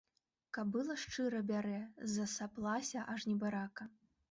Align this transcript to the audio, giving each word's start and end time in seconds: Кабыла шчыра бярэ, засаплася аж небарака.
Кабыла 0.57 0.95
шчыра 1.01 1.41
бярэ, 1.51 1.81
засаплася 2.15 3.07
аж 3.17 3.21
небарака. 3.31 3.85